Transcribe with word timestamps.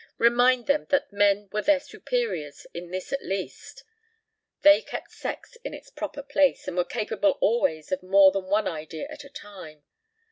Remind 0.17 0.65
them 0.65 0.85
that 0.89 1.13
men 1.13 1.47
were 1.51 1.61
their 1.61 1.79
superiors 1.79 2.65
in 2.73 2.89
this 2.89 3.13
at 3.13 3.23
least: 3.23 3.83
they 4.63 4.81
kept 4.81 5.11
sex 5.11 5.57
in 5.63 5.75
its 5.75 5.91
proper 5.91 6.23
place 6.23 6.67
and 6.67 6.75
were 6.75 6.83
capable 6.83 7.37
always 7.39 7.91
of 7.91 8.01
more 8.01 8.31
than 8.31 8.45
one 8.45 8.67
idea 8.67 9.05
at 9.11 9.23
a 9.23 9.29
time. 9.29 9.83